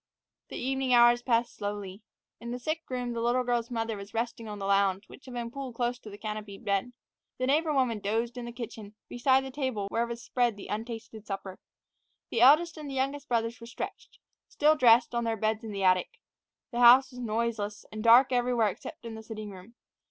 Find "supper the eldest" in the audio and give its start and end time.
11.27-12.77